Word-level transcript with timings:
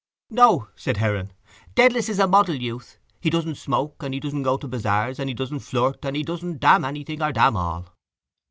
—No, 0.31 0.69
said 0.75 0.97
Heron, 0.97 1.31
Dedalus 1.75 2.09
is 2.09 2.17
a 2.17 2.25
model 2.25 2.55
youth. 2.55 2.97
He 3.19 3.29
doesn't 3.29 3.53
smoke 3.59 4.01
and 4.01 4.15
he 4.15 4.19
doesn't 4.19 4.41
go 4.41 4.57
to 4.57 4.67
bazaars 4.67 5.19
and 5.19 5.29
he 5.29 5.35
doesn't 5.35 5.59
flirt 5.59 6.03
and 6.03 6.15
he 6.15 6.23
doesn't 6.23 6.59
damn 6.59 6.83
anything 6.85 7.21
or 7.21 7.31
damn 7.31 7.55
all. 7.55 7.85